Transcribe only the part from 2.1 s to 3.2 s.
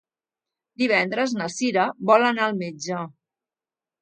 vol anar al metge.